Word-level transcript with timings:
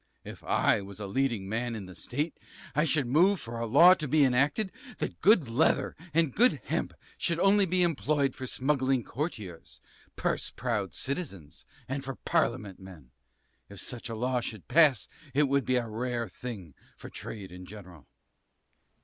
If 0.23 0.43
I 0.43 0.81
was 0.81 0.99
a 0.99 1.05
leading 1.05 1.47
man 1.47 1.75
in 1.75 1.85
the 1.85 1.93
state, 1.93 2.39
I 2.73 2.85
should 2.85 3.05
move 3.05 3.39
for 3.39 3.59
a 3.59 3.67
law 3.67 3.93
to 3.93 4.07
be 4.07 4.25
enacted, 4.25 4.71
that 4.97 5.21
good 5.21 5.47
leather 5.47 5.95
and 6.11 6.33
good 6.33 6.59
hemp 6.65 6.95
should 7.19 7.39
only 7.39 7.67
be 7.67 7.83
employed 7.83 8.33
for 8.33 8.47
smuggling 8.47 9.03
courtiers, 9.03 9.79
purse 10.15 10.49
proud 10.49 10.95
citizens, 10.95 11.67
and 11.87 12.03
for 12.03 12.15
parliament 12.15 12.79
men 12.79 13.11
if 13.69 13.79
such 13.79 14.09
a 14.09 14.15
law 14.15 14.39
should 14.41 14.67
pass, 14.67 15.07
it 15.35 15.43
would 15.43 15.65
be 15.65 15.75
a 15.75 15.87
rare 15.87 16.27
thing 16.27 16.73
for 16.97 17.11
trade 17.11 17.51
in 17.51 17.67
general. 17.67 18.07